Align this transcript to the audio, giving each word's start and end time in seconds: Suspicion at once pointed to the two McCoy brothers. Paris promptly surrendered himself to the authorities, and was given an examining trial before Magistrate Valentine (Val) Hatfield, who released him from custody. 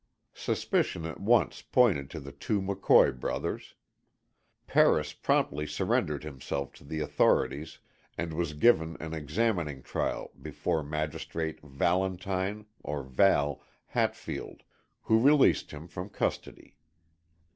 Suspicion 0.33 1.05
at 1.05 1.19
once 1.19 1.61
pointed 1.61 2.09
to 2.09 2.19
the 2.19 2.31
two 2.31 2.59
McCoy 2.59 3.19
brothers. 3.19 3.75
Paris 4.65 5.13
promptly 5.13 5.67
surrendered 5.67 6.23
himself 6.23 6.73
to 6.73 6.83
the 6.83 6.99
authorities, 7.01 7.77
and 8.17 8.33
was 8.33 8.53
given 8.55 8.97
an 8.99 9.13
examining 9.13 9.83
trial 9.83 10.31
before 10.41 10.81
Magistrate 10.81 11.59
Valentine 11.61 12.65
(Val) 12.83 13.61
Hatfield, 13.89 14.63
who 15.03 15.21
released 15.21 15.69
him 15.69 15.87
from 15.87 16.09
custody. 16.09 16.77